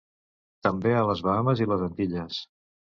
També 0.69 0.95
a 0.95 1.05
les 1.11 1.23
Bahames 1.29 1.65
i 1.67 1.71
les 1.75 1.89
Antilles. 1.91 2.43